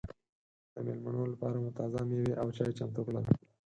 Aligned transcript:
د 0.73 0.75
مېلمنو 0.87 1.23
لپاره 1.33 1.55
مو 1.63 1.69
تازه 1.79 1.99
مېوې 2.09 2.33
او 2.41 2.47
چای 2.57 2.71
چمتو 2.79 3.01
کړل. 3.07 3.25